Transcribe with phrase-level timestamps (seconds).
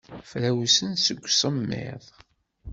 [0.29, 2.03] Frawsen seg usemmiḍ.